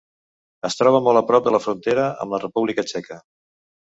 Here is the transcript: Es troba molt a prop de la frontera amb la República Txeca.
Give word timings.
Es 0.69 0.77
troba 0.79 1.01
molt 1.07 1.19
a 1.21 1.23
prop 1.31 1.45
de 1.49 1.53
la 1.57 1.59
frontera 1.65 2.07
amb 2.25 2.35
la 2.37 2.41
República 2.47 2.87
Txeca. 2.93 3.21